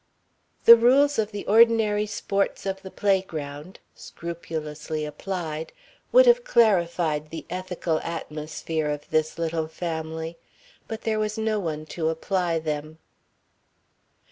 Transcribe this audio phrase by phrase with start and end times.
[0.65, 5.73] The rules of the ordinary sports of the playground, scrupulously applied,
[6.11, 10.39] would have clarified the ethical atmosphere of this little family.
[10.87, 12.97] But there was no one to apply them.